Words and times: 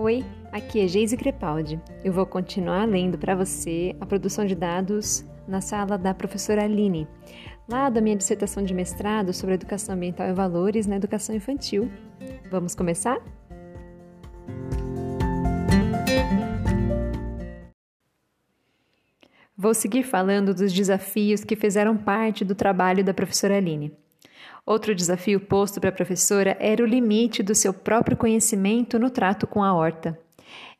Oi, 0.00 0.24
aqui 0.52 0.78
é 0.78 0.86
Geise 0.86 1.16
Crepaldi. 1.16 1.80
Eu 2.04 2.12
vou 2.12 2.24
continuar 2.24 2.84
lendo 2.84 3.18
para 3.18 3.34
você 3.34 3.96
a 4.00 4.06
produção 4.06 4.46
de 4.46 4.54
dados 4.54 5.24
na 5.44 5.60
sala 5.60 5.98
da 5.98 6.14
professora 6.14 6.62
Aline, 6.62 7.08
lá 7.68 7.90
da 7.90 8.00
minha 8.00 8.14
dissertação 8.14 8.62
de 8.62 8.72
mestrado 8.72 9.32
sobre 9.32 9.56
educação 9.56 9.96
ambiental 9.96 10.28
e 10.28 10.32
valores 10.32 10.86
na 10.86 10.94
educação 10.94 11.34
infantil. 11.34 11.90
Vamos 12.48 12.76
começar? 12.76 13.18
Vou 19.56 19.74
seguir 19.74 20.04
falando 20.04 20.54
dos 20.54 20.72
desafios 20.72 21.42
que 21.42 21.56
fizeram 21.56 21.96
parte 21.96 22.44
do 22.44 22.54
trabalho 22.54 23.02
da 23.02 23.12
professora 23.12 23.56
Aline. 23.56 23.92
Outro 24.68 24.94
desafio 24.94 25.40
posto 25.40 25.80
para 25.80 25.88
a 25.88 25.92
professora 25.92 26.54
era 26.60 26.84
o 26.84 26.86
limite 26.86 27.42
do 27.42 27.54
seu 27.54 27.72
próprio 27.72 28.18
conhecimento 28.18 28.98
no 28.98 29.08
trato 29.08 29.46
com 29.46 29.64
a 29.64 29.72
horta. 29.72 30.20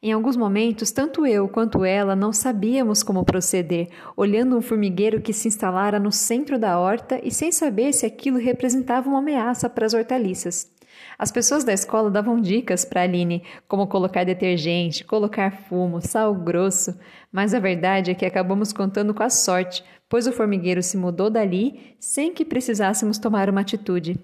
Em 0.03 0.13
alguns 0.13 0.37
momentos, 0.37 0.91
tanto 0.91 1.25
eu 1.25 1.49
quanto 1.49 1.87
ela 1.87 2.15
não 2.15 2.31
sabíamos 2.31 3.03
como 3.03 3.25
proceder, 3.25 3.89
olhando 4.15 4.59
um 4.59 4.61
formigueiro 4.61 5.23
que 5.23 5.33
se 5.33 5.49
instalara 5.49 5.99
no 5.99 6.13
centro 6.13 6.59
da 6.59 6.79
horta 6.79 7.19
e 7.25 7.31
sem 7.31 7.51
saber 7.51 7.95
se 7.95 8.05
aquilo 8.05 8.37
representava 8.37 9.09
uma 9.09 9.21
ameaça 9.21 9.71
para 9.71 9.87
as 9.87 9.95
hortaliças. 9.95 10.71
As 11.19 11.33
pessoas 11.33 11.65
da 11.65 11.73
escola 11.73 12.11
davam 12.11 12.39
dicas 12.39 12.85
para 12.85 13.03
Aline, 13.03 13.43
como 13.67 13.87
colocar 13.87 14.25
detergente, 14.25 15.03
colocar 15.03 15.51
fumo, 15.51 16.03
sal 16.03 16.35
grosso, 16.35 16.95
mas 17.33 17.55
a 17.55 17.59
verdade 17.59 18.11
é 18.11 18.15
que 18.15 18.27
acabamos 18.27 18.71
contando 18.71 19.15
com 19.15 19.23
a 19.23 19.31
sorte, 19.31 19.83
pois 20.09 20.27
o 20.27 20.33
formigueiro 20.33 20.83
se 20.83 20.97
mudou 20.97 21.29
dali 21.29 21.95
sem 22.01 22.33
que 22.33 22.45
precisássemos 22.45 23.19
tomar 23.19 23.51
uma 23.51 23.61
atitude. 23.61 24.19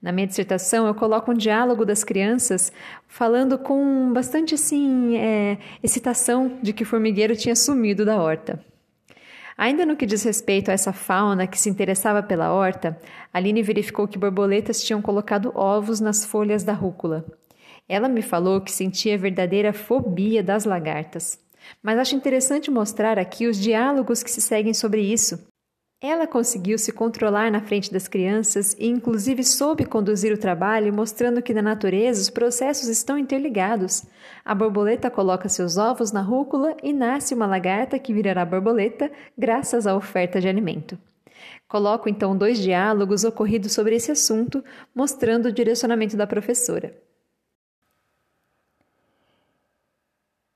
Na 0.00 0.12
minha 0.12 0.26
dissertação, 0.26 0.86
eu 0.86 0.94
coloco 0.94 1.32
um 1.32 1.34
diálogo 1.34 1.84
das 1.84 2.04
crianças 2.04 2.72
falando 3.08 3.58
com 3.58 4.12
bastante 4.12 4.54
assim, 4.54 5.16
é, 5.16 5.58
excitação 5.82 6.58
de 6.62 6.72
que 6.72 6.84
o 6.84 6.86
formigueiro 6.86 7.34
tinha 7.34 7.56
sumido 7.56 8.04
da 8.04 8.20
horta. 8.22 8.64
Ainda 9.56 9.84
no 9.84 9.96
que 9.96 10.06
diz 10.06 10.22
respeito 10.22 10.70
a 10.70 10.72
essa 10.74 10.92
fauna 10.92 11.48
que 11.48 11.60
se 11.60 11.68
interessava 11.68 12.22
pela 12.22 12.52
horta, 12.52 12.96
Aline 13.34 13.60
verificou 13.60 14.06
que 14.06 14.16
borboletas 14.16 14.80
tinham 14.80 15.02
colocado 15.02 15.50
ovos 15.52 15.98
nas 15.98 16.24
folhas 16.24 16.62
da 16.62 16.72
rúcula. 16.72 17.24
Ela 17.88 18.08
me 18.08 18.22
falou 18.22 18.60
que 18.60 18.70
sentia 18.70 19.18
verdadeira 19.18 19.72
fobia 19.72 20.44
das 20.44 20.64
lagartas. 20.64 21.40
Mas 21.82 21.98
acho 21.98 22.16
interessante 22.16 22.70
mostrar 22.70 23.18
aqui 23.18 23.46
os 23.46 23.58
diálogos 23.58 24.22
que 24.22 24.30
se 24.30 24.40
seguem 24.40 24.74
sobre 24.74 25.00
isso, 25.00 25.46
ela 26.00 26.28
conseguiu 26.28 26.78
se 26.78 26.92
controlar 26.92 27.50
na 27.50 27.60
frente 27.60 27.92
das 27.92 28.06
crianças 28.06 28.72
e, 28.78 28.86
inclusive, 28.86 29.42
soube 29.42 29.84
conduzir 29.84 30.32
o 30.32 30.38
trabalho, 30.38 30.94
mostrando 30.94 31.42
que 31.42 31.52
na 31.52 31.60
natureza 31.60 32.22
os 32.22 32.30
processos 32.30 32.88
estão 32.88 33.18
interligados. 33.18 34.04
A 34.44 34.54
borboleta 34.54 35.10
coloca 35.10 35.48
seus 35.48 35.76
ovos 35.76 36.12
na 36.12 36.22
rúcula 36.22 36.76
e 36.84 36.92
nasce 36.92 37.34
uma 37.34 37.48
lagarta 37.48 37.98
que 37.98 38.14
virará 38.14 38.44
borboleta 38.44 39.10
graças 39.36 39.88
à 39.88 39.96
oferta 39.96 40.40
de 40.40 40.46
alimento. 40.46 40.96
Coloco 41.66 42.08
então 42.08 42.36
dois 42.36 42.58
diálogos 42.58 43.24
ocorridos 43.24 43.72
sobre 43.72 43.96
esse 43.96 44.12
assunto, 44.12 44.64
mostrando 44.94 45.46
o 45.46 45.52
direcionamento 45.52 46.16
da 46.16 46.28
professora. 46.28 46.96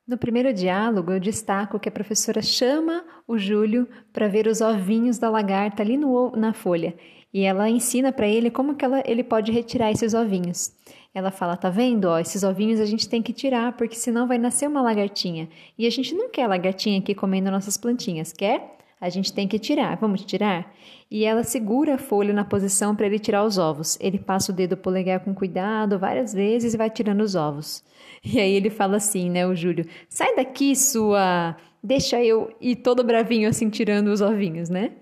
No 0.07 0.19
primeiro 0.19 0.53
diálogo, 0.53 1.13
eu 1.13 1.21
destaco 1.21 1.79
que 1.79 1.89
a 1.89 1.93
professora 1.93 2.43
chama 2.43 3.05
o 3.27 3.39
Júlio 3.39 3.89
para 4.13 4.29
ver 4.29 4.47
os 4.47 4.61
ovinhos 4.61 5.19
da 5.19 5.31
lagarta 5.31 5.83
ali 5.83 5.97
no, 5.97 6.33
na 6.33 6.53
folha 6.53 6.95
e 7.33 7.43
ela 7.45 7.69
ensina 7.69 8.13
para 8.13 8.29
ele 8.29 8.51
como 8.51 8.75
que 8.75 8.85
ela, 8.85 9.03
ele 9.07 9.25
pode 9.25 9.51
retirar 9.51 9.91
esses 9.91 10.13
ovinhos. 10.13 10.73
Ela 11.15 11.31
fala: 11.31 11.57
tá 11.57 11.71
vendo? 11.71 12.07
Ó, 12.07 12.19
esses 12.19 12.43
ovinhos 12.43 12.79
a 12.79 12.85
gente 12.85 13.09
tem 13.09 13.23
que 13.23 13.33
tirar 13.33 13.73
porque 13.77 13.97
senão 13.97 14.27
vai 14.27 14.37
nascer 14.37 14.69
uma 14.69 14.83
lagartinha. 14.83 15.49
E 15.79 15.87
a 15.87 15.91
gente 15.91 16.15
não 16.15 16.29
quer 16.29 16.47
lagartinha 16.47 16.99
aqui 16.99 17.15
comendo 17.15 17.51
nossas 17.51 17.77
plantinhas, 17.77 18.33
quer? 18.33 18.79
A 19.03 19.09
gente 19.09 19.33
tem 19.33 19.49
que 19.49 19.59
tirar. 19.59 19.97
Vamos 19.97 20.25
tirar? 20.25 20.73
E 21.11 21.25
ela 21.25 21.43
segura 21.43 21.97
a 21.97 21.99
folha 21.99 22.33
na 22.33 22.45
posição 22.45 22.95
para 22.95 23.05
ele 23.05 23.19
tirar 23.19 23.43
os 23.43 23.59
ovos. 23.59 23.99
Ele 24.01 24.17
passa 24.17 24.53
o 24.53 24.55
dedo 24.55 24.77
polegar 24.77 25.19
com 25.19 25.35
cuidado 25.35 25.99
várias 25.99 26.33
vezes 26.33 26.73
e 26.73 26.77
vai 26.77 26.89
tirando 26.89 27.21
os 27.21 27.35
ovos. 27.35 27.83
E 28.25 28.39
aí 28.39 28.53
ele 28.53 28.71
fala 28.71 28.99
assim, 28.99 29.29
né, 29.29 29.45
o 29.45 29.57
Júlio: 29.57 29.85
sai 30.09 30.37
daqui, 30.37 30.77
sua. 30.77 31.57
Deixa 31.83 32.23
eu 32.23 32.55
ir 32.61 32.77
todo 32.77 33.03
bravinho 33.03 33.49
assim, 33.49 33.69
tirando 33.69 34.07
os 34.07 34.21
ovinhos, 34.21 34.69
né? 34.69 34.93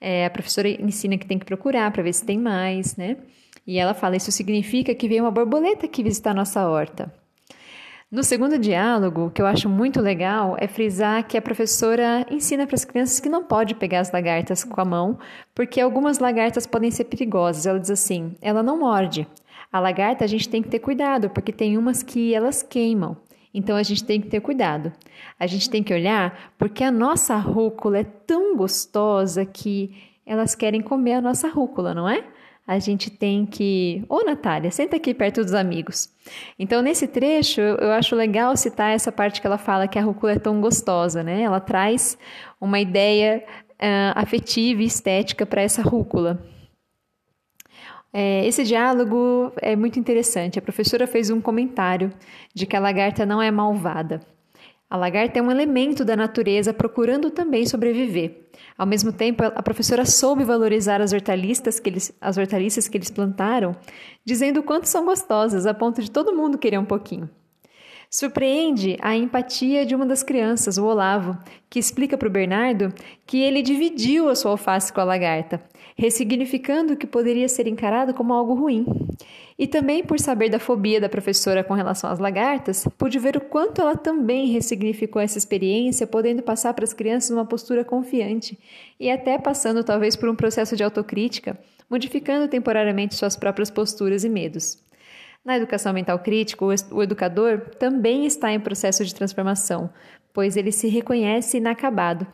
É, 0.00 0.26
a 0.26 0.30
professora 0.30 0.68
ensina 0.68 1.16
que 1.16 1.24
tem 1.24 1.38
que 1.38 1.46
procurar 1.46 1.92
para 1.92 2.02
ver 2.02 2.12
se 2.12 2.26
tem 2.26 2.36
mais, 2.36 2.96
né? 2.96 3.18
E 3.64 3.78
ela 3.78 3.94
fala: 3.94 4.16
Isso 4.16 4.32
significa 4.32 4.92
que 4.96 5.06
veio 5.08 5.22
uma 5.22 5.30
borboleta 5.30 5.86
aqui 5.86 6.02
visitar 6.02 6.34
nossa 6.34 6.68
horta. 6.68 7.14
No 8.10 8.24
segundo 8.24 8.58
diálogo, 8.58 9.26
o 9.26 9.30
que 9.30 9.42
eu 9.42 9.46
acho 9.46 9.68
muito 9.68 10.00
legal 10.00 10.56
é 10.58 10.66
frisar 10.66 11.26
que 11.26 11.36
a 11.36 11.42
professora 11.42 12.26
ensina 12.30 12.66
para 12.66 12.74
as 12.74 12.84
crianças 12.86 13.20
que 13.20 13.28
não 13.28 13.44
pode 13.44 13.74
pegar 13.74 14.00
as 14.00 14.10
lagartas 14.10 14.64
com 14.64 14.80
a 14.80 14.84
mão, 14.84 15.18
porque 15.54 15.78
algumas 15.78 16.18
lagartas 16.18 16.66
podem 16.66 16.90
ser 16.90 17.04
perigosas. 17.04 17.66
Ela 17.66 17.78
diz 17.78 17.90
assim: 17.90 18.34
ela 18.40 18.62
não 18.62 18.78
morde, 18.78 19.28
a 19.70 19.78
lagarta 19.78 20.24
a 20.24 20.26
gente 20.26 20.48
tem 20.48 20.62
que 20.62 20.70
ter 20.70 20.78
cuidado, 20.78 21.28
porque 21.28 21.52
tem 21.52 21.76
umas 21.76 22.02
que 22.02 22.34
elas 22.34 22.62
queimam. 22.62 23.14
Então 23.52 23.76
a 23.76 23.82
gente 23.82 24.02
tem 24.02 24.22
que 24.22 24.28
ter 24.28 24.40
cuidado. 24.40 24.90
A 25.38 25.46
gente 25.46 25.68
tem 25.68 25.82
que 25.82 25.92
olhar 25.92 26.54
porque 26.56 26.82
a 26.82 26.90
nossa 26.90 27.36
rúcula 27.36 27.98
é 27.98 28.04
tão 28.04 28.56
gostosa 28.56 29.44
que 29.44 29.94
elas 30.24 30.54
querem 30.54 30.80
comer 30.80 31.12
a 31.12 31.20
nossa 31.20 31.46
rúcula, 31.48 31.92
não 31.92 32.08
é? 32.08 32.24
A 32.68 32.78
gente 32.78 33.08
tem 33.10 33.46
que. 33.46 34.04
Ô, 34.10 34.22
Natália, 34.22 34.70
senta 34.70 34.96
aqui 34.96 35.14
perto 35.14 35.42
dos 35.42 35.54
amigos. 35.54 36.14
Então, 36.58 36.82
nesse 36.82 37.08
trecho, 37.08 37.62
eu 37.62 37.90
acho 37.92 38.14
legal 38.14 38.54
citar 38.58 38.94
essa 38.94 39.10
parte 39.10 39.40
que 39.40 39.46
ela 39.46 39.56
fala 39.56 39.88
que 39.88 39.98
a 39.98 40.02
rúcula 40.02 40.32
é 40.32 40.38
tão 40.38 40.60
gostosa, 40.60 41.22
né? 41.22 41.40
Ela 41.40 41.60
traz 41.60 42.18
uma 42.60 42.78
ideia 42.78 43.42
uh, 43.80 44.12
afetiva 44.14 44.82
e 44.82 44.84
estética 44.84 45.46
para 45.46 45.62
essa 45.62 45.80
rúcula. 45.80 46.44
É, 48.12 48.46
esse 48.46 48.62
diálogo 48.64 49.50
é 49.62 49.74
muito 49.74 49.98
interessante. 49.98 50.58
A 50.58 50.62
professora 50.62 51.06
fez 51.06 51.30
um 51.30 51.40
comentário 51.40 52.12
de 52.54 52.66
que 52.66 52.76
a 52.76 52.80
lagarta 52.80 53.24
não 53.24 53.40
é 53.40 53.50
malvada. 53.50 54.20
A 54.90 54.96
lagarta 54.96 55.38
é 55.38 55.42
um 55.42 55.50
elemento 55.50 56.02
da 56.02 56.16
natureza 56.16 56.72
procurando 56.72 57.30
também 57.30 57.66
sobreviver. 57.66 58.48
Ao 58.76 58.86
mesmo 58.86 59.12
tempo, 59.12 59.42
a 59.44 59.62
professora 59.62 60.06
soube 60.06 60.44
valorizar 60.44 61.02
as 61.02 61.12
hortaliças 61.12 61.78
que 61.78 61.90
eles, 61.90 62.16
as 62.18 62.38
hortaliças 62.38 62.88
que 62.88 62.96
eles 62.96 63.10
plantaram, 63.10 63.76
dizendo 64.24 64.60
o 64.60 64.62
quanto 64.62 64.86
são 64.86 65.04
gostosas, 65.04 65.66
a 65.66 65.74
ponto 65.74 66.00
de 66.00 66.10
todo 66.10 66.34
mundo 66.34 66.56
querer 66.56 66.78
um 66.78 66.86
pouquinho. 66.86 67.28
Surpreende 68.10 68.96
a 69.02 69.14
empatia 69.14 69.84
de 69.84 69.94
uma 69.94 70.06
das 70.06 70.22
crianças, 70.22 70.78
o 70.78 70.86
Olavo, 70.86 71.36
que 71.68 71.78
explica 71.78 72.16
para 72.16 72.26
o 72.26 72.30
Bernardo 72.30 72.90
que 73.26 73.42
ele 73.42 73.60
dividiu 73.60 74.30
a 74.30 74.34
sua 74.34 74.52
alface 74.52 74.90
com 74.90 74.98
a 74.98 75.04
lagarta, 75.04 75.62
ressignificando 75.94 76.94
o 76.94 76.96
que 76.96 77.06
poderia 77.06 77.46
ser 77.50 77.66
encarado 77.66 78.14
como 78.14 78.32
algo 78.32 78.54
ruim. 78.54 78.86
E 79.58 79.66
também 79.66 80.02
por 80.02 80.18
saber 80.18 80.48
da 80.48 80.58
fobia 80.58 80.98
da 80.98 81.08
professora 81.08 81.62
com 81.62 81.74
relação 81.74 82.08
às 82.08 82.18
lagartas, 82.18 82.88
pude 82.96 83.18
ver 83.18 83.36
o 83.36 83.42
quanto 83.42 83.82
ela 83.82 83.94
também 83.94 84.46
ressignificou 84.52 85.20
essa 85.20 85.36
experiência, 85.36 86.06
podendo 86.06 86.42
passar 86.42 86.72
para 86.72 86.84
as 86.84 86.94
crianças 86.94 87.28
uma 87.28 87.44
postura 87.44 87.84
confiante 87.84 88.58
e 88.98 89.10
até 89.10 89.36
passando 89.36 89.84
talvez 89.84 90.16
por 90.16 90.30
um 90.30 90.34
processo 90.34 90.74
de 90.74 90.82
autocrítica, 90.82 91.58
modificando 91.90 92.48
temporariamente 92.48 93.16
suas 93.16 93.36
próprias 93.36 93.70
posturas 93.70 94.24
e 94.24 94.30
medos. 94.30 94.87
Na 95.44 95.56
educação 95.56 95.92
mental 95.92 96.18
crítica, 96.18 96.64
o 96.64 97.02
educador 97.02 97.70
também 97.78 98.26
está 98.26 98.52
em 98.52 98.60
processo 98.60 99.04
de 99.04 99.14
transformação, 99.14 99.90
pois 100.32 100.56
ele 100.56 100.70
se 100.70 100.88
reconhece 100.88 101.56
inacabado. 101.56 102.26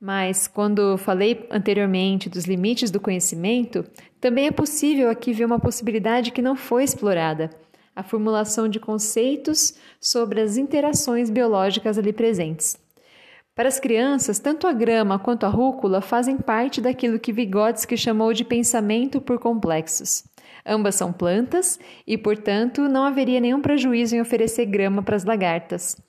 Mas, 0.00 0.48
quando 0.48 0.96
falei 0.96 1.46
anteriormente 1.50 2.30
dos 2.30 2.46
limites 2.46 2.90
do 2.90 2.98
conhecimento, 2.98 3.84
também 4.18 4.46
é 4.46 4.50
possível 4.50 5.10
aqui 5.10 5.32
ver 5.32 5.44
uma 5.44 5.60
possibilidade 5.60 6.30
que 6.30 6.40
não 6.40 6.56
foi 6.56 6.84
explorada: 6.84 7.50
a 7.94 8.02
formulação 8.02 8.66
de 8.66 8.80
conceitos 8.80 9.74
sobre 10.00 10.40
as 10.40 10.56
interações 10.56 11.28
biológicas 11.28 11.98
ali 11.98 12.14
presentes. 12.14 12.78
Para 13.54 13.68
as 13.68 13.78
crianças, 13.78 14.38
tanto 14.38 14.66
a 14.66 14.72
grama 14.72 15.18
quanto 15.18 15.44
a 15.44 15.50
rúcula 15.50 16.00
fazem 16.00 16.38
parte 16.38 16.80
daquilo 16.80 17.18
que 17.18 17.32
Vygotsky 17.32 17.94
chamou 17.94 18.32
de 18.32 18.42
pensamento 18.42 19.20
por 19.20 19.38
complexos. 19.38 20.24
Ambas 20.70 20.94
são 20.94 21.12
plantas 21.12 21.80
e, 22.06 22.16
portanto, 22.16 22.88
não 22.88 23.02
haveria 23.02 23.40
nenhum 23.40 23.60
prejuízo 23.60 24.14
em 24.14 24.20
oferecer 24.20 24.66
grama 24.66 25.02
para 25.02 25.16
as 25.16 25.24
lagartas. 25.24 26.00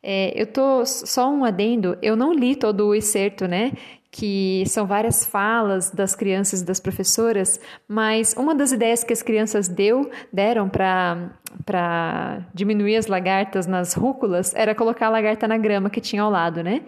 É, 0.00 0.32
eu 0.40 0.46
tô 0.46 0.86
só 0.86 1.28
um 1.28 1.44
adendo, 1.44 1.98
eu 2.00 2.14
não 2.14 2.32
li 2.32 2.54
todo 2.54 2.86
o 2.86 2.94
excerto, 2.94 3.48
né? 3.48 3.72
Que 4.12 4.62
são 4.68 4.86
várias 4.86 5.26
falas 5.26 5.90
das 5.90 6.14
crianças 6.14 6.60
e 6.60 6.64
das 6.64 6.78
professoras, 6.78 7.58
mas 7.88 8.32
uma 8.38 8.54
das 8.54 8.70
ideias 8.70 9.02
que 9.02 9.12
as 9.12 9.22
crianças 9.22 9.66
deu, 9.66 10.08
deram 10.32 10.68
para 10.68 12.46
diminuir 12.54 12.94
as 12.94 13.08
lagartas 13.08 13.66
nas 13.66 13.92
rúculas 13.94 14.54
era 14.54 14.72
colocar 14.72 15.08
a 15.08 15.10
lagarta 15.10 15.48
na 15.48 15.58
grama 15.58 15.90
que 15.90 16.00
tinha 16.00 16.22
ao 16.22 16.30
lado, 16.30 16.62
né? 16.62 16.82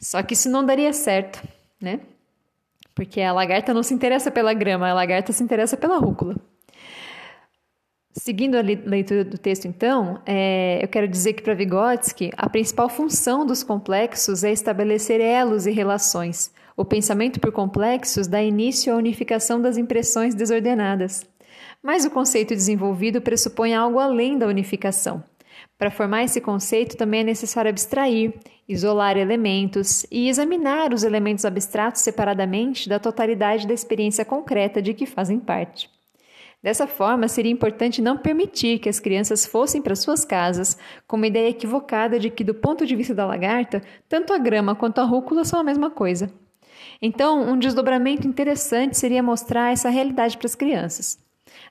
Só 0.00 0.22
que 0.22 0.34
isso 0.34 0.48
não 0.48 0.64
daria 0.64 0.92
certo, 0.92 1.42
né? 1.82 1.98
Porque 2.96 3.20
a 3.20 3.30
lagarta 3.30 3.74
não 3.74 3.82
se 3.82 3.92
interessa 3.92 4.30
pela 4.30 4.54
grama, 4.54 4.88
a 4.88 4.94
lagarta 4.94 5.30
se 5.30 5.44
interessa 5.44 5.76
pela 5.76 5.98
rúcula. 5.98 6.34
Seguindo 8.10 8.56
a 8.56 8.62
leitura 8.62 9.22
do 9.22 9.36
texto, 9.36 9.66
então, 9.66 10.18
é, 10.24 10.82
eu 10.82 10.88
quero 10.88 11.06
dizer 11.06 11.34
que 11.34 11.42
para 11.42 11.52
Vygotsky, 11.52 12.32
a 12.34 12.48
principal 12.48 12.88
função 12.88 13.44
dos 13.44 13.62
complexos 13.62 14.42
é 14.42 14.50
estabelecer 14.50 15.20
elos 15.20 15.66
e 15.66 15.70
relações. 15.70 16.50
O 16.74 16.86
pensamento 16.86 17.38
por 17.38 17.52
complexos 17.52 18.26
dá 18.26 18.42
início 18.42 18.94
à 18.94 18.96
unificação 18.96 19.60
das 19.60 19.76
impressões 19.76 20.34
desordenadas. 20.34 21.22
Mas 21.82 22.06
o 22.06 22.10
conceito 22.10 22.54
desenvolvido 22.54 23.20
pressupõe 23.20 23.74
algo 23.74 23.98
além 23.98 24.38
da 24.38 24.46
unificação. 24.46 25.22
Para 25.78 25.90
formar 25.90 26.24
esse 26.24 26.40
conceito, 26.40 26.96
também 26.96 27.20
é 27.20 27.24
necessário 27.24 27.68
abstrair, 27.68 28.32
isolar 28.68 29.16
elementos 29.16 30.06
e 30.10 30.28
examinar 30.28 30.92
os 30.92 31.04
elementos 31.04 31.44
abstratos 31.44 32.00
separadamente 32.00 32.88
da 32.88 32.98
totalidade 32.98 33.66
da 33.66 33.74
experiência 33.74 34.24
concreta 34.24 34.80
de 34.80 34.94
que 34.94 35.06
fazem 35.06 35.38
parte. 35.38 35.90
Dessa 36.62 36.86
forma, 36.86 37.28
seria 37.28 37.52
importante 37.52 38.02
não 38.02 38.16
permitir 38.16 38.78
que 38.78 38.88
as 38.88 38.98
crianças 38.98 39.46
fossem 39.46 39.80
para 39.80 39.94
suas 39.94 40.24
casas 40.24 40.76
com 41.06 41.16
uma 41.16 41.26
ideia 41.26 41.50
equivocada 41.50 42.18
de 42.18 42.30
que, 42.30 42.42
do 42.42 42.54
ponto 42.54 42.84
de 42.84 42.96
vista 42.96 43.14
da 43.14 43.26
lagarta, 43.26 43.82
tanto 44.08 44.32
a 44.32 44.38
grama 44.38 44.74
quanto 44.74 45.00
a 45.00 45.04
rúcula 45.04 45.44
são 45.44 45.60
a 45.60 45.64
mesma 45.64 45.90
coisa. 45.90 46.28
Então, 47.00 47.42
um 47.42 47.58
desdobramento 47.58 48.26
interessante 48.26 48.98
seria 48.98 49.22
mostrar 49.22 49.72
essa 49.72 49.90
realidade 49.90 50.36
para 50.36 50.46
as 50.46 50.54
crianças. 50.54 51.18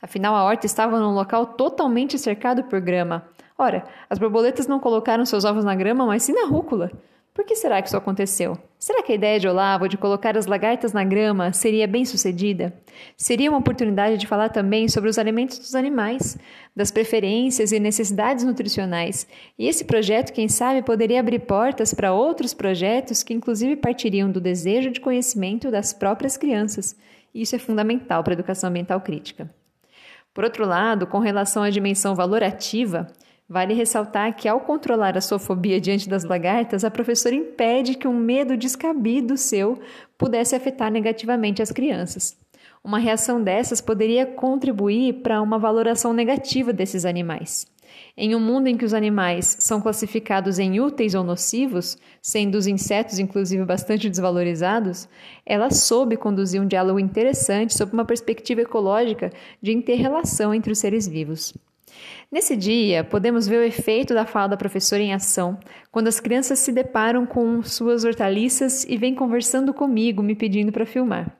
Afinal, 0.01 0.35
a 0.35 0.43
horta 0.43 0.65
estava 0.65 0.99
num 0.99 1.13
local 1.13 1.45
totalmente 1.45 2.17
cercado 2.17 2.63
por 2.63 2.79
grama. 2.79 3.27
Ora, 3.57 3.83
as 4.09 4.19
borboletas 4.19 4.67
não 4.67 4.79
colocaram 4.79 5.25
seus 5.25 5.45
ovos 5.45 5.63
na 5.63 5.75
grama, 5.75 6.05
mas 6.05 6.23
sim 6.23 6.33
na 6.33 6.45
rúcula. 6.45 6.91
Por 7.35 7.43
que 7.43 7.53
será 7.53 7.81
que 7.81 7.89
isso 7.89 7.97
aconteceu? 7.97 8.57
Será 8.79 9.03
que 9.03 9.11
a 9.11 9.15
ideia 9.15 9.37
de 9.37 9.45
Olavo 9.45 9.89
de 9.89 9.97
colocar 9.97 10.37
as 10.37 10.45
lagartas 10.45 10.93
na 10.93 11.03
grama 11.03 11.51
seria 11.51 11.85
bem 11.85 12.05
sucedida? 12.05 12.73
Seria 13.17 13.49
uma 13.49 13.59
oportunidade 13.59 14.17
de 14.17 14.25
falar 14.25 14.47
também 14.47 14.87
sobre 14.87 15.09
os 15.09 15.17
alimentos 15.17 15.59
dos 15.59 15.75
animais, 15.75 16.37
das 16.73 16.91
preferências 16.91 17.73
e 17.73 17.79
necessidades 17.79 18.45
nutricionais. 18.45 19.27
E 19.59 19.67
esse 19.67 19.83
projeto, 19.83 20.31
quem 20.31 20.47
sabe, 20.47 20.81
poderia 20.81 21.19
abrir 21.19 21.39
portas 21.39 21.93
para 21.93 22.13
outros 22.13 22.53
projetos 22.53 23.21
que, 23.21 23.33
inclusive, 23.33 23.75
partiriam 23.75 24.31
do 24.31 24.39
desejo 24.39 24.89
de 24.89 25.01
conhecimento 25.01 25.69
das 25.69 25.91
próprias 25.91 26.37
crianças. 26.37 26.95
Isso 27.33 27.53
é 27.53 27.59
fundamental 27.59 28.23
para 28.23 28.31
a 28.31 28.35
educação 28.35 28.69
ambiental 28.69 29.01
crítica. 29.01 29.53
Por 30.33 30.45
outro 30.45 30.65
lado, 30.65 31.05
com 31.05 31.19
relação 31.19 31.63
à 31.63 31.69
dimensão 31.69 32.15
valorativa, 32.15 33.07
Vale 33.47 33.75
ressaltar 33.75 34.35
que, 34.35 34.47
ao 34.47 34.59
controlar 34.59 35.15
a 35.15 35.21
sua 35.21 35.37
fobia 35.37 35.79
diante 35.79 36.09
das 36.09 36.23
lagartas, 36.23 36.83
a 36.83 36.89
professora 36.89 37.35
impede 37.35 37.93
que 37.93 38.07
um 38.07 38.17
medo 38.17 38.57
descabido 38.57 39.37
seu 39.37 39.79
pudesse 40.17 40.55
afetar 40.55 40.91
negativamente 40.91 41.61
as 41.61 41.71
crianças. 41.71 42.35
Uma 42.83 42.97
reação 42.97 43.41
dessas 43.41 43.81
poderia 43.81 44.25
contribuir 44.25 45.21
para 45.21 45.41
uma 45.41 45.59
valoração 45.59 46.11
negativa 46.11 46.73
desses 46.73 47.05
animais. 47.05 47.67
Em 48.17 48.35
um 48.35 48.39
mundo 48.39 48.67
em 48.67 48.75
que 48.75 48.85
os 48.85 48.93
animais 48.93 49.57
são 49.59 49.79
classificados 49.79 50.57
em 50.57 50.79
úteis 50.79 51.13
ou 51.13 51.23
nocivos, 51.23 51.97
sendo 52.21 52.55
os 52.55 52.65
insetos, 52.65 53.19
inclusive, 53.19 53.63
bastante 53.63 54.09
desvalorizados, 54.09 55.07
ela 55.45 55.69
soube 55.69 56.17
conduzir 56.17 56.61
um 56.61 56.67
diálogo 56.67 56.99
interessante 56.99 57.75
sob 57.75 57.93
uma 57.93 58.05
perspectiva 58.05 58.61
ecológica 58.61 59.31
de 59.61 59.71
interrelação 59.71 60.53
entre 60.53 60.71
os 60.71 60.79
seres 60.79 61.07
vivos. 61.07 61.53
Nesse 62.31 62.55
dia, 62.55 63.03
podemos 63.03 63.47
ver 63.47 63.57
o 63.57 63.63
efeito 63.63 64.13
da 64.13 64.25
fala 64.25 64.49
da 64.49 64.57
professora 64.57 65.01
em 65.01 65.13
ação, 65.13 65.59
quando 65.91 66.07
as 66.07 66.19
crianças 66.19 66.59
se 66.59 66.71
deparam 66.71 67.25
com 67.25 67.61
suas 67.63 68.03
hortaliças 68.03 68.83
e 68.83 68.97
vêm 68.97 69.15
conversando 69.15 69.73
comigo, 69.73 70.23
me 70.23 70.35
pedindo 70.35 70.71
para 70.71 70.85
filmar. 70.85 71.37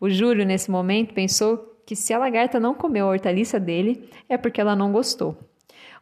O 0.00 0.08
Júlio, 0.08 0.46
nesse 0.46 0.70
momento, 0.70 1.14
pensou 1.14 1.76
que 1.86 1.96
se 1.96 2.12
a 2.12 2.18
lagarta 2.18 2.58
não 2.60 2.74
comeu 2.74 3.06
a 3.06 3.10
hortaliça 3.10 3.58
dele, 3.60 4.08
é 4.28 4.36
porque 4.36 4.60
ela 4.60 4.76
não 4.76 4.92
gostou. 4.92 5.36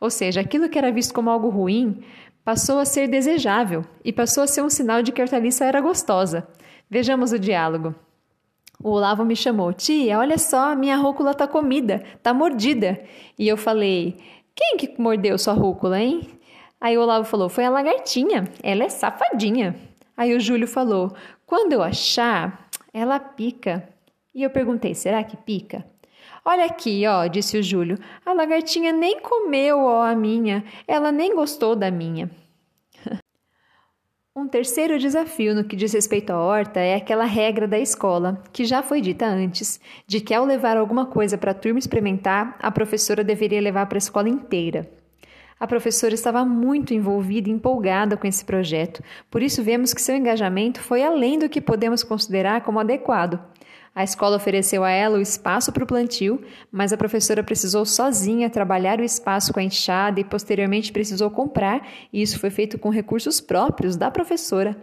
Ou 0.01 0.11
seja, 0.11 0.41
aquilo 0.41 0.69
que 0.69 0.79
era 0.79 0.93
visto 0.93 1.15
como 1.15 1.31
algo 1.31 1.49
ruim 1.49 2.03
passou 2.45 2.79
a 2.79 2.85
ser 2.85 3.09
desejável 3.09 3.85
e 4.05 4.13
passou 4.13 4.45
a 4.45 4.47
ser 4.47 4.63
um 4.63 4.69
sinal 4.69 5.03
de 5.03 5.13
que 5.13 5.21
a 5.21 5.25
hortaliça 5.25 5.65
era 5.65 5.81
gostosa. 5.81 6.47
Vejamos 6.91 7.33
o 7.33 7.39
diálogo. 7.39 7.95
O 8.83 8.91
Olavo 8.91 9.25
me 9.25 9.35
chamou, 9.35 9.73
tia, 9.73 10.19
olha 10.19 10.37
só, 10.37 10.75
minha 10.75 10.97
rúcula 10.97 11.35
tá 11.35 11.47
comida, 11.47 12.05
tá 12.23 12.35
mordida. 12.35 13.03
E 13.39 13.49
eu 13.49 13.57
falei, 13.57 14.17
quem 14.55 14.77
que 14.77 14.95
mordeu 15.01 15.39
sua 15.39 15.55
rúcula, 15.55 15.99
hein? 16.01 16.29
Aí 16.81 16.99
o 16.99 17.01
Olavo 17.01 17.25
falou, 17.25 17.49
foi 17.49 17.65
a 17.65 17.71
lagartinha, 17.71 18.45
ela 18.63 18.85
é 18.85 18.89
safadinha. 18.89 19.75
Aí 20.17 20.35
o 20.35 20.41
Júlio 20.41 20.69
falou, 20.69 21.15
quando 21.47 21.73
eu 21.73 21.83
achar, 21.83 22.69
ela 22.93 23.19
pica. 23.19 23.89
E 24.35 24.43
eu 24.43 24.51
perguntei, 24.51 24.95
será 24.95 25.25
que 25.25 25.37
pica? 25.37 25.85
Olha 26.45 26.67
aqui, 26.67 27.07
ó, 27.07 27.27
disse 27.27 27.57
o 27.57 27.63
Júlio, 27.63 27.99
a 28.25 28.35
lagartinha 28.35 28.93
nem 28.93 29.19
comeu, 29.21 29.79
ó, 29.81 30.03
a 30.03 30.15
minha, 30.15 30.63
ela 30.87 31.11
nem 31.11 31.35
gostou 31.35 31.75
da 31.75 31.91
minha. 31.91 32.31
Um 34.37 34.49
terceiro 34.49 34.99
desafio 34.99 35.55
no 35.55 35.63
que 35.63 35.77
diz 35.77 35.93
respeito 35.93 36.31
à 36.31 36.41
horta 36.41 36.81
é 36.81 36.97
aquela 36.97 37.25
regra 37.25 37.69
da 37.69 37.79
escola, 37.79 38.43
que 38.53 38.65
já 38.65 38.83
foi 38.83 39.01
dita 39.01 39.25
antes, 39.25 39.81
de 40.09 40.21
que 40.21 40.35
ao 40.35 40.45
levar 40.45 40.77
alguma 40.77 41.07
coisa 41.07 41.39
para 41.39 41.53
a 41.53 41.55
turma 41.55 41.79
experimentar, 41.79 42.57
a 42.59 42.69
professora 42.69 43.23
deveria 43.23 43.61
levar 43.61 43.87
para 43.87 43.97
a 43.97 43.99
escola 43.99 44.29
inteira. 44.29 44.91
A 45.61 45.69
professora 45.69 46.15
estava 46.15 46.45
muito 46.45 46.93
envolvida 46.93 47.49
e 47.49 47.53
empolgada 47.53 48.17
com 48.17 48.27
esse 48.27 48.45
projeto, 48.45 49.05
por 49.31 49.41
isso 49.41 49.63
vemos 49.63 49.95
que 49.95 50.03
seu 50.03 50.17
engajamento 50.17 50.81
foi 50.81 51.05
além 51.05 51.39
do 51.39 51.49
que 51.49 51.61
podemos 51.61 52.03
considerar 52.03 52.63
como 52.63 52.81
adequado. 52.81 53.39
A 53.95 54.03
escola 54.03 54.37
ofereceu 54.37 54.83
a 54.83 54.91
ela 54.91 55.19
o 55.19 55.23
espaço 55.23 55.71
para 55.71 55.85
o 55.85 55.87
plantio, 55.87 56.43
mas 56.73 56.93
a 56.93 56.97
professora 56.97 57.45
precisou 57.45 57.85
sozinha 57.85 58.51
trabalhar 58.51 58.99
o 58.99 59.05
espaço 59.05 59.53
com 59.53 59.61
a 59.61 59.63
enxada 59.63 60.19
e 60.19 60.25
posteriormente 60.25 60.91
precisou 60.91 61.31
comprar, 61.31 61.87
e 62.13 62.21
isso 62.21 62.41
foi 62.41 62.51
feito 62.51 62.77
com 62.77 62.91
recursos 62.91 63.41
próprios 63.41 63.97
da 63.97 64.11
professora, 64.11 64.77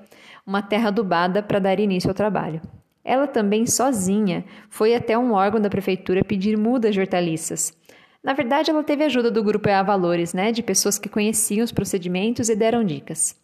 uma 0.48 0.62
terra 0.62 0.88
adubada 0.88 1.44
para 1.44 1.60
dar 1.60 1.78
início 1.78 2.10
ao 2.10 2.14
trabalho. 2.14 2.62
Ela 3.04 3.28
também, 3.28 3.66
sozinha, 3.66 4.46
foi 4.70 4.96
até 4.96 5.18
um 5.18 5.34
órgão 5.34 5.60
da 5.60 5.70
prefeitura 5.70 6.24
pedir 6.24 6.58
mudas 6.58 6.94
de 6.94 7.02
hortaliças. 7.02 7.76
Na 8.24 8.34
verdade, 8.34 8.70
ela 8.70 8.84
teve 8.84 9.04
ajuda 9.04 9.30
do 9.30 9.44
grupo 9.44 9.68
EA 9.68 9.84
Valores, 9.84 10.34
né, 10.34 10.54
de 10.54 10.64
pessoas 10.64 10.98
que 10.98 11.10
conheciam 11.10 11.66
os 11.66 11.72
procedimentos 11.72 12.48
e 12.48 12.56
deram 12.56 12.84
dicas. 12.84 13.41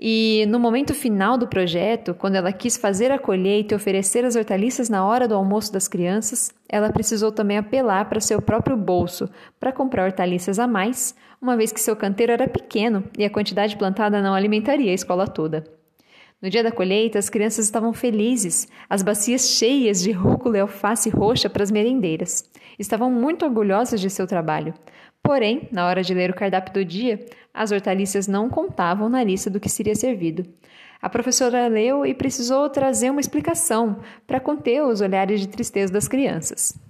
E 0.00 0.46
no 0.48 0.60
momento 0.60 0.94
final 0.94 1.36
do 1.36 1.48
projeto, 1.48 2.14
quando 2.14 2.36
ela 2.36 2.52
quis 2.52 2.76
fazer 2.76 3.10
a 3.10 3.18
colheita 3.18 3.74
e 3.74 3.76
oferecer 3.76 4.24
as 4.24 4.36
hortaliças 4.36 4.88
na 4.88 5.04
hora 5.04 5.26
do 5.26 5.34
almoço 5.34 5.72
das 5.72 5.88
crianças, 5.88 6.52
ela 6.68 6.92
precisou 6.92 7.32
também 7.32 7.58
apelar 7.58 8.08
para 8.08 8.20
seu 8.20 8.40
próprio 8.40 8.76
bolso 8.76 9.28
para 9.58 9.72
comprar 9.72 10.04
hortaliças 10.04 10.60
a 10.60 10.68
mais, 10.68 11.16
uma 11.42 11.56
vez 11.56 11.72
que 11.72 11.80
seu 11.80 11.96
canteiro 11.96 12.30
era 12.30 12.46
pequeno 12.46 13.02
e 13.18 13.24
a 13.24 13.30
quantidade 13.30 13.76
plantada 13.76 14.22
não 14.22 14.34
alimentaria 14.34 14.92
a 14.92 14.94
escola 14.94 15.26
toda. 15.26 15.64
No 16.40 16.48
dia 16.48 16.62
da 16.62 16.70
colheita, 16.70 17.18
as 17.18 17.28
crianças 17.28 17.64
estavam 17.64 17.92
felizes, 17.92 18.68
as 18.88 19.02
bacias 19.02 19.48
cheias 19.48 20.00
de 20.00 20.12
rúcula 20.12 20.58
e 20.58 20.60
alface 20.60 21.10
roxa 21.10 21.50
para 21.50 21.64
as 21.64 21.70
merendeiras. 21.72 22.48
Estavam 22.78 23.10
muito 23.10 23.44
orgulhosas 23.44 24.00
de 24.00 24.08
seu 24.08 24.24
trabalho. 24.24 24.72
Porém, 25.28 25.68
na 25.70 25.86
hora 25.86 26.02
de 26.02 26.14
ler 26.14 26.30
o 26.30 26.34
cardápio 26.34 26.72
do 26.72 26.82
dia, 26.82 27.20
as 27.52 27.70
hortaliças 27.70 28.26
não 28.26 28.48
contavam 28.48 29.10
na 29.10 29.22
lista 29.22 29.50
do 29.50 29.60
que 29.60 29.68
seria 29.68 29.94
servido. 29.94 30.42
A 31.02 31.10
professora 31.10 31.68
leu 31.68 32.06
e 32.06 32.14
precisou 32.14 32.70
trazer 32.70 33.10
uma 33.10 33.20
explicação 33.20 33.98
para 34.26 34.40
conter 34.40 34.82
os 34.82 35.02
olhares 35.02 35.38
de 35.38 35.46
tristeza 35.46 35.92
das 35.92 36.08
crianças. 36.08 36.80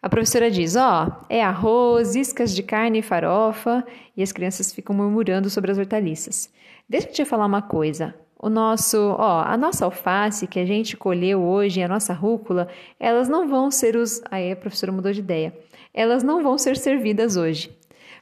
A 0.00 0.08
professora 0.08 0.48
diz: 0.48 0.76
Ó, 0.76 1.08
oh, 1.08 1.26
é 1.28 1.42
arroz, 1.42 2.14
iscas 2.14 2.54
de 2.54 2.62
carne 2.62 3.00
e 3.00 3.02
farofa, 3.02 3.84
e 4.16 4.22
as 4.22 4.30
crianças 4.30 4.72
ficam 4.72 4.94
murmurando 4.94 5.50
sobre 5.50 5.72
as 5.72 5.78
hortaliças. 5.78 6.48
Deixa 6.88 7.08
eu 7.08 7.12
te 7.12 7.24
falar 7.24 7.46
uma 7.46 7.62
coisa. 7.62 8.14
O 8.38 8.50
nosso, 8.50 8.98
ó, 9.18 9.42
a 9.42 9.56
nossa 9.56 9.84
alface 9.84 10.46
que 10.46 10.58
a 10.58 10.66
gente 10.66 10.96
colheu 10.96 11.42
hoje 11.42 11.82
a 11.82 11.88
nossa 11.88 12.12
rúcula, 12.12 12.68
elas 13.00 13.28
não 13.28 13.48
vão 13.48 13.70
ser 13.70 13.96
os. 13.96 14.20
Aí 14.30 14.52
a 14.52 14.56
professora 14.56 14.92
mudou 14.92 15.12
de 15.12 15.20
ideia 15.20 15.54
elas 15.96 16.22
não 16.22 16.42
vão 16.42 16.58
ser 16.58 16.76
servidas 16.76 17.36
hoje. 17.36 17.74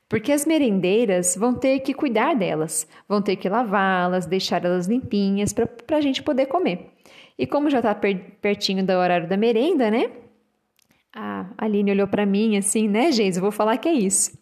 Porque 0.08 0.30
as 0.30 0.46
merendeiras 0.46 1.34
vão 1.36 1.52
ter 1.52 1.80
que 1.80 1.92
cuidar 1.92 2.34
delas, 2.34 2.86
vão 3.08 3.20
ter 3.20 3.34
que 3.36 3.48
lavá-las, 3.48 4.26
deixar 4.26 4.64
elas 4.64 4.86
limpinhas 4.86 5.52
para 5.52 5.96
a 5.96 6.00
gente 6.00 6.22
poder 6.22 6.46
comer. 6.46 6.92
E 7.36 7.46
como 7.46 7.68
já 7.68 7.78
está 7.78 7.94
per 7.94 8.16
pertinho 8.40 8.86
do 8.86 8.92
horário 8.92 9.28
da 9.28 9.36
merenda, 9.36 9.90
né? 9.90 10.12
A 11.12 11.46
Aline 11.58 11.90
olhou 11.90 12.06
para 12.06 12.24
mim 12.24 12.56
assim, 12.56 12.86
né, 12.86 13.10
Geis? 13.10 13.36
Eu 13.36 13.42
vou 13.42 13.50
falar 13.50 13.76
que 13.78 13.88
é 13.88 13.92
isso. 13.92 14.38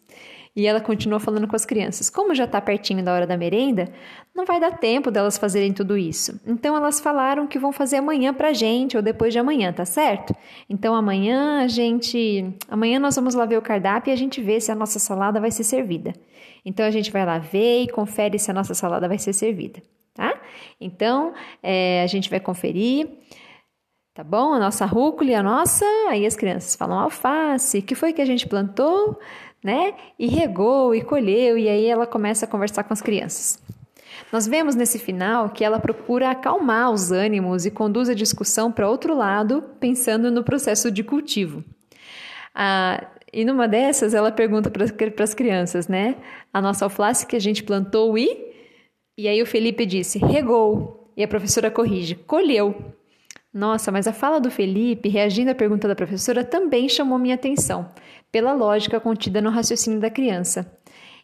E 0.55 0.67
ela 0.67 0.81
continuou 0.81 1.19
falando 1.19 1.49
com 1.49 1.57
as 1.57 1.65
crianças: 1.65 2.11
como 2.11 2.35
já 2.35 2.45
está 2.45 2.61
pertinho 2.61 3.03
da 3.03 3.15
hora 3.15 3.27
da 3.27 3.37
merenda, 3.37 3.91
não 4.35 4.45
vai 4.45 4.61
dar 4.61 4.79
tempo 4.79 5.11
delas 5.11 5.39
fazerem 5.39 5.73
tudo 5.73 5.97
isso. 5.97 6.39
Então 6.47 6.77
elas 6.77 7.01
falaram 7.01 7.47
que 7.47 7.59
vão 7.59 7.73
fazer 7.73 7.97
amanhã 7.97 8.35
pra 8.35 8.53
gente 8.53 8.97
ou 8.97 9.03
depois 9.03 9.33
de 9.33 9.39
amanhã, 9.39 9.73
tá 9.73 9.87
certo? 9.87 10.35
Então 10.69 10.95
amanhã 10.95 11.63
a 11.63 11.69
gente. 11.69 12.55
Amanhã 12.69 12.99
nós 12.99 13.17
vamos 13.17 13.35
lá 13.35 13.47
ver 13.47 13.57
o 13.57 13.63
cardápio 13.63 14.11
e 14.11 14.13
a 14.13 14.17
gente 14.17 14.43
vê 14.43 14.61
se 14.61 14.71
a 14.71 14.75
nossa 14.75 14.99
salada 14.99 15.41
vai 15.41 15.51
ser 15.51 15.65
servida. 15.65 16.13
Então 16.65 16.85
a 16.85 16.91
gente 16.91 17.11
vai 17.11 17.25
lá 17.25 17.39
ver 17.39 17.85
e 17.85 17.89
confere 17.89 18.39
se 18.39 18.51
a 18.51 18.55
nossa 18.55 18.75
salada 18.75 19.09
vai 19.09 19.19
ser 19.19 19.33
servida, 19.33 19.83
tá? 20.13 20.39
Então 20.79 21.33
é, 21.63 22.03
a 22.03 22.07
gente 22.07 22.29
vai 22.29 22.41
conferir. 22.41 23.09
Tá 24.15 24.23
bom? 24.23 24.53
A 24.53 24.59
nossa 24.59 24.85
rúcula 24.85 25.39
a 25.39 25.43
nossa. 25.43 25.87
Aí 26.11 26.27
as 26.27 26.37
crianças 26.37 26.77
falam 26.77 26.99
alface. 26.99 27.81
que 27.81 27.95
foi 27.95 28.13
que 28.13 28.21
a 28.21 28.27
gente 28.27 28.47
plantou, 28.47 29.19
né? 29.63 29.95
E 30.19 30.27
regou 30.27 30.95
e 30.95 31.03
colheu. 31.03 31.57
E 31.57 31.69
aí 31.69 31.87
ela 31.87 32.07
começa 32.07 32.45
a 32.45 32.49
conversar 32.49 32.85
com 32.85 32.93
as 32.93 33.03
crianças. 33.03 33.63
Nós 34.33 34.47
vemos 34.47 34.75
nesse 34.75 34.99
final 34.99 35.51
que 35.51 35.65
ela 35.65 35.79
procura 35.79 36.31
acalmar 36.31 36.91
os 36.91 37.13
ânimos 37.13 37.67
e 37.67 37.71
conduz 37.71 38.09
a 38.09 38.15
discussão 38.15 38.73
para 38.73 38.89
outro 38.89 39.15
lado, 39.15 39.63
pensando 39.79 40.31
no 40.31 40.43
processo 40.43 40.91
de 40.91 41.05
cultivo. 41.05 41.63
Ah, 42.55 43.07
e 43.33 43.45
numa 43.45 43.67
dessas, 43.67 44.13
ela 44.13 44.31
pergunta 44.31 44.71
para 44.71 45.25
as 45.25 45.35
crianças, 45.35 45.89
né? 45.89 46.17
A 46.53 46.61
nossa 46.61 46.85
alface 46.85 47.27
que 47.27 47.37
a 47.37 47.41
gente 47.41 47.63
plantou 47.63 48.17
e. 48.19 48.53
E 49.17 49.29
aí 49.29 49.41
o 49.43 49.47
Felipe 49.47 49.87
disse: 49.87 50.19
regou. 50.19 51.13
E 51.17 51.23
a 51.23 51.29
professora 51.29 51.71
corrige: 51.71 52.15
colheu. 52.15 52.75
Nossa, 53.53 53.93
mas 53.93 54.07
a 54.07 54.15
fala 54.15 54.41
do 54.41 54.51
Felipe, 54.51 55.11
reagindo 55.11 55.51
à 55.51 55.55
pergunta 55.55 55.87
da 55.87 55.95
professora, 55.95 56.43
também 56.43 56.89
chamou 56.89 57.19
minha 57.19 57.35
atenção, 57.35 57.87
pela 58.33 58.55
lógica 58.55 58.99
contida 58.99 59.43
no 59.43 59.51
raciocínio 59.51 60.01
da 60.01 60.11
criança. 60.11 60.77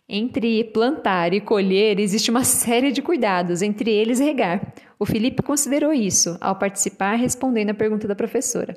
Entre 0.06 0.64
plantar 0.64 1.32
e 1.32 1.40
colher 1.40 1.98
existe 1.98 2.30
uma 2.30 2.44
série 2.44 2.92
de 2.92 3.02
cuidados, 3.02 3.62
entre 3.62 3.90
eles 3.90 4.20
regar. 4.20 4.74
O 4.98 5.06
Felipe 5.06 5.42
considerou 5.42 5.92
isso 5.92 6.36
ao 6.40 6.54
participar 6.54 7.14
respondendo 7.14 7.70
à 7.70 7.74
pergunta 7.74 8.06
da 8.06 8.14
professora. 8.14 8.74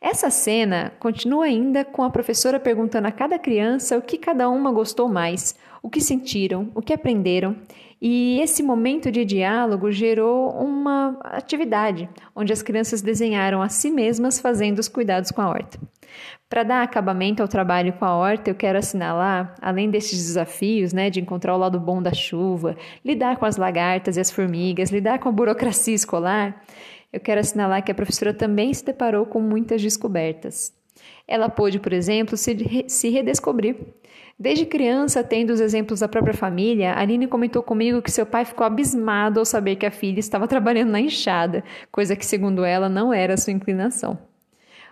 Essa 0.00 0.30
cena 0.30 0.92
continua 0.98 1.44
ainda 1.44 1.84
com 1.84 2.02
a 2.02 2.10
professora 2.10 2.58
perguntando 2.58 3.06
a 3.06 3.12
cada 3.12 3.38
criança 3.38 3.98
o 3.98 4.02
que 4.02 4.16
cada 4.16 4.48
uma 4.48 4.72
gostou 4.72 5.08
mais, 5.08 5.54
o 5.82 5.90
que 5.90 6.00
sentiram, 6.00 6.70
o 6.74 6.80
que 6.80 6.94
aprenderam, 6.94 7.54
e 8.00 8.40
esse 8.40 8.62
momento 8.62 9.12
de 9.12 9.26
diálogo 9.26 9.92
gerou 9.92 10.52
uma 10.52 11.18
atividade 11.22 12.08
onde 12.34 12.50
as 12.50 12.62
crianças 12.62 13.02
desenharam 13.02 13.60
a 13.60 13.68
si 13.68 13.90
mesmas 13.90 14.40
fazendo 14.40 14.78
os 14.78 14.88
cuidados 14.88 15.30
com 15.30 15.42
a 15.42 15.48
horta. 15.50 15.78
Para 16.50 16.64
dar 16.64 16.82
acabamento 16.82 17.40
ao 17.40 17.48
trabalho 17.48 17.92
com 17.92 18.04
a 18.04 18.16
horta, 18.16 18.50
eu 18.50 18.56
quero 18.56 18.76
assinalar, 18.76 19.54
além 19.62 19.88
desses 19.88 20.18
desafios, 20.18 20.92
né, 20.92 21.08
de 21.08 21.20
encontrar 21.20 21.54
o 21.54 21.58
lado 21.58 21.78
bom 21.78 22.02
da 22.02 22.12
chuva, 22.12 22.76
lidar 23.04 23.36
com 23.36 23.46
as 23.46 23.56
lagartas 23.56 24.16
e 24.16 24.20
as 24.20 24.32
formigas, 24.32 24.90
lidar 24.90 25.20
com 25.20 25.28
a 25.28 25.32
burocracia 25.32 25.94
escolar, 25.94 26.60
eu 27.12 27.20
quero 27.20 27.38
assinalar 27.38 27.84
que 27.84 27.92
a 27.92 27.94
professora 27.94 28.34
também 28.34 28.74
se 28.74 28.84
deparou 28.84 29.24
com 29.26 29.40
muitas 29.40 29.80
descobertas. 29.80 30.74
Ela 31.26 31.48
pôde, 31.48 31.78
por 31.78 31.92
exemplo, 31.92 32.36
se, 32.36 32.84
se 32.88 33.08
redescobrir. 33.10 33.76
Desde 34.36 34.66
criança, 34.66 35.22
tendo 35.22 35.50
os 35.50 35.60
exemplos 35.60 36.00
da 36.00 36.08
própria 36.08 36.34
família, 36.34 36.98
Aline 36.98 37.28
comentou 37.28 37.62
comigo 37.62 38.02
que 38.02 38.10
seu 38.10 38.26
pai 38.26 38.44
ficou 38.44 38.66
abismado 38.66 39.38
ao 39.38 39.44
saber 39.44 39.76
que 39.76 39.86
a 39.86 39.90
filha 39.92 40.18
estava 40.18 40.48
trabalhando 40.48 40.90
na 40.90 41.00
enxada, 41.00 41.62
coisa 41.92 42.16
que, 42.16 42.26
segundo 42.26 42.64
ela, 42.64 42.88
não 42.88 43.14
era 43.14 43.36
sua 43.36 43.52
inclinação. 43.52 44.29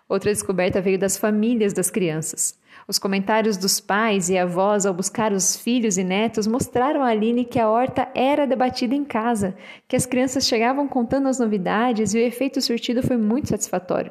Outra 0.09 0.33
descoberta 0.33 0.81
veio 0.81 0.99
das 0.99 1.19
famílias 1.19 1.73
das 1.73 1.91
crianças. 1.91 2.59
Os 2.87 2.99
comentários 2.99 3.59
dos 3.59 3.79
pais 3.79 4.31
e 4.31 4.39
avós 4.39 4.87
ao 4.87 4.95
buscar 4.95 5.33
os 5.33 5.55
filhos 5.55 5.99
e 5.99 6.05
netos 6.05 6.47
mostraram 6.47 7.03
a 7.03 7.09
Aline 7.09 7.45
que 7.45 7.59
a 7.59 7.69
horta 7.69 8.09
era 8.15 8.47
debatida 8.47 8.95
em 8.95 9.05
casa, 9.05 9.55
que 9.87 9.95
as 9.95 10.07
crianças 10.07 10.47
chegavam 10.47 10.89
contando 10.89 11.29
as 11.29 11.39
novidades 11.39 12.15
e 12.15 12.19
o 12.19 12.23
efeito 12.23 12.63
surtido 12.63 13.03
foi 13.03 13.19
muito 13.19 13.49
satisfatório. 13.49 14.11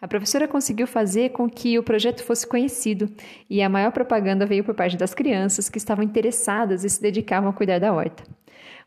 A 0.00 0.08
professora 0.08 0.48
conseguiu 0.48 0.86
fazer 0.86 1.30
com 1.30 1.50
que 1.50 1.78
o 1.78 1.82
projeto 1.82 2.22
fosse 2.22 2.46
conhecido 2.46 3.10
e 3.50 3.60
a 3.60 3.68
maior 3.68 3.92
propaganda 3.92 4.46
veio 4.46 4.64
por 4.64 4.74
parte 4.74 4.96
das 4.96 5.12
crianças 5.12 5.68
que 5.68 5.76
estavam 5.76 6.04
interessadas 6.04 6.84
e 6.84 6.88
se 6.88 7.02
dedicavam 7.02 7.50
a 7.50 7.52
cuidar 7.52 7.80
da 7.80 7.92
horta. 7.92 8.22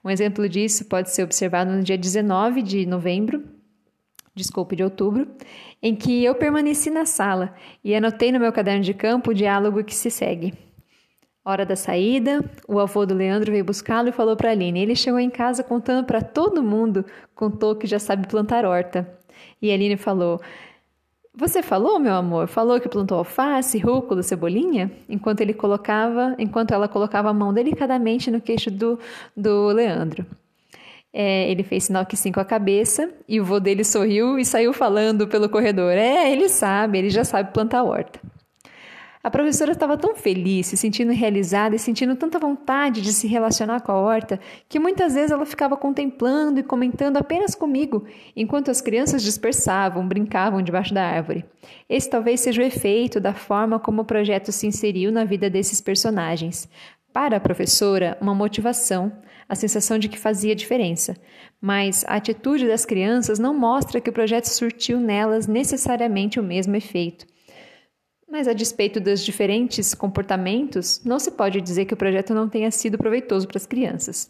Um 0.03 0.10
exemplo 0.10 0.50
disso 0.50 0.86
pode 0.86 1.12
ser 1.12 1.21
observado 1.21 1.71
no 1.71 1.83
dia 1.83 1.98
19 1.98 2.63
de 2.63 2.86
novembro, 2.88 3.43
desculpe, 4.41 4.75
de 4.75 4.83
outubro, 4.83 5.27
em 5.81 5.95
que 5.95 6.24
eu 6.24 6.36
permaneci 6.36 6.89
na 6.89 7.05
sala 7.05 7.53
e 7.83 7.95
anotei 7.95 8.31
no 8.31 8.39
meu 8.39 8.51
caderno 8.51 8.83
de 8.83 8.93
campo 8.93 9.31
o 9.31 9.33
diálogo 9.33 9.83
que 9.83 9.95
se 9.95 10.10
segue. 10.10 10.53
Hora 11.43 11.65
da 11.65 11.75
saída, 11.75 12.43
o 12.67 12.79
avô 12.79 13.05
do 13.05 13.15
Leandro 13.15 13.51
veio 13.51 13.65
buscá-lo 13.65 14.10
e 14.10 14.12
falou 14.12 14.36
para 14.36 14.51
Aline. 14.51 14.79
Ele 14.79 14.95
chegou 14.95 15.19
em 15.19 15.29
casa 15.29 15.63
contando 15.63 16.05
para 16.05 16.21
todo 16.21 16.62
mundo, 16.62 17.03
contou 17.33 17.75
que 17.75 17.88
já 17.88 17.98
sabe 17.98 18.27
plantar 18.27 18.63
horta. 18.63 19.10
E 19.60 19.71
a 19.71 19.74
Aline 19.74 19.98
falou: 19.98 20.39
você 21.33 21.63
falou, 21.63 21.98
meu 21.98 22.13
amor? 22.13 22.48
Falou 22.48 22.79
que 22.79 22.89
plantou 22.89 23.17
alface, 23.17 23.79
rúcula, 23.79 24.21
cebolinha? 24.21 24.91
Enquanto 25.07 25.39
ele 25.39 25.53
colocava, 25.53 26.36
enquanto 26.38 26.74
ela 26.74 26.89
colocava 26.89 27.29
a 27.29 27.33
mão 27.33 27.53
delicadamente 27.53 28.29
no 28.29 28.41
queixo 28.41 28.69
do, 28.69 29.00
do 29.36 29.67
Leandro. 29.67 30.25
É, 31.13 31.50
ele 31.51 31.63
fez 31.63 31.86
sinal 31.86 32.06
que 32.06 32.15
sim 32.15 32.32
com 32.32 32.39
a 32.39 32.46
cabeça 32.46 33.10
e 33.27 33.39
o 33.41 33.46
vô 33.46 33.60
dele 33.60 33.84
sorriu 33.84 34.39
e 34.39 34.46
saiu 34.46 34.72
falando 34.72 35.27
pelo 35.27 35.50
corredor. 35.50 35.91
É, 35.91 36.32
ele 36.32 36.48
sabe, 36.48 36.98
ele 36.98 37.10
já 37.10 37.24
sabe 37.24 37.51
plantar 37.51 37.84
horta. 37.84 38.20
A 39.24 39.30
professora 39.30 39.74
estava 39.74 39.98
tão 39.98 40.15
feliz, 40.15 40.68
se 40.68 40.77
sentindo 40.77 41.12
realizada 41.12 41.75
e 41.75 41.80
sentindo 41.80 42.15
tanta 42.15 42.39
vontade 42.39 43.01
de 43.01 43.13
se 43.13 43.27
relacionar 43.27 43.82
com 43.82 43.91
a 43.91 43.96
horta, 43.96 44.39
que 44.68 44.80
muitas 44.80 45.13
vezes 45.13 45.30
ela 45.30 45.46
ficava 45.46 45.77
contemplando 45.77 46.60
e 46.60 46.63
comentando 46.63 47.18
apenas 47.18 47.53
comigo, 47.53 48.03
enquanto 48.36 48.72
as 48.72 48.82
crianças 48.82 49.22
dispersavam, 49.22 50.08
brincavam 50.08 50.60
debaixo 50.63 50.91
da 50.91 51.03
árvore. 51.03 51.46
Esse 51.88 52.10
talvez 52.10 52.39
seja 52.39 52.63
o 52.63 52.65
efeito 52.65 53.20
da 53.20 53.34
forma 53.34 53.80
como 53.80 54.01
o 54.01 54.06
projeto 54.06 54.51
se 54.51 54.65
inseriu 54.65 55.12
na 55.12 55.24
vida 55.24 55.51
desses 55.51 55.80
personagens. 55.80 56.68
Para 57.13 57.38
a 57.38 57.41
professora, 57.41 58.18
uma 58.20 58.34
motivação, 58.34 59.12
a 59.51 59.55
sensação 59.55 60.00
de 60.00 60.08
que 60.08 60.17
fazia 60.17 60.55
diferença. 60.55 61.13
Mas 61.60 62.05
a 62.08 62.15
atitude 62.15 62.65
das 62.65 62.86
crianças 62.86 63.38
não 63.38 63.53
mostra 63.53 64.00
que 64.00 64.10
o 64.10 64.13
projeto 64.13 64.46
surtiu 64.46 64.98
nelas 64.98 65.46
necessariamente 65.46 66.39
o 66.39 66.43
mesmo 66.43 66.74
efeito. 66.77 67.27
Mas 68.29 68.48
a 68.48 68.53
despeito 68.53 69.01
dos 69.01 69.25
diferentes 69.25 69.93
comportamentos, 69.93 71.01
não 71.03 71.20
se 71.20 71.31
pode 71.31 71.60
dizer 71.60 71.84
que 71.84 71.93
o 71.93 71.98
projeto 71.98 72.34
não 72.34 72.48
tenha 72.48 72.72
sido 72.72 72.98
proveitoso 72.98 73.46
para 73.46 73.58
as 73.58 73.65
crianças. 73.65 74.29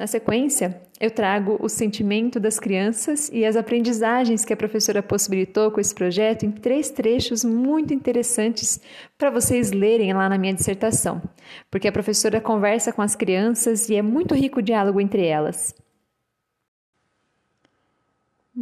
Na 0.00 0.06
sequência, 0.06 0.80
eu 0.98 1.10
trago 1.10 1.58
o 1.60 1.68
sentimento 1.68 2.40
das 2.40 2.58
crianças 2.58 3.28
e 3.30 3.44
as 3.44 3.54
aprendizagens 3.54 4.46
que 4.46 4.52
a 4.54 4.56
professora 4.56 5.02
possibilitou 5.02 5.70
com 5.70 5.78
esse 5.78 5.94
projeto 5.94 6.46
em 6.46 6.50
três 6.50 6.88
trechos 6.88 7.44
muito 7.44 7.92
interessantes 7.92 8.80
para 9.18 9.28
vocês 9.28 9.72
lerem 9.72 10.14
lá 10.14 10.26
na 10.26 10.38
minha 10.38 10.54
dissertação, 10.54 11.20
porque 11.70 11.86
a 11.86 11.92
professora 11.92 12.40
conversa 12.40 12.94
com 12.94 13.02
as 13.02 13.14
crianças 13.14 13.90
e 13.90 13.94
é 13.94 14.00
muito 14.00 14.34
rico 14.34 14.60
o 14.60 14.62
diálogo 14.62 15.02
entre 15.02 15.26
elas. 15.26 15.74